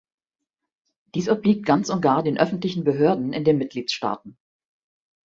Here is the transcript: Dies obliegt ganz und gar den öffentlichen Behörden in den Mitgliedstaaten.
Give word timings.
Dies 1.13 1.29
obliegt 1.29 1.63
ganz 1.67 1.91
und 1.91 2.01
gar 2.01 2.23
den 2.23 2.39
öffentlichen 2.39 2.83
Behörden 2.83 3.33
in 3.33 3.43
den 3.43 3.59
Mitgliedstaaten. 3.59 4.35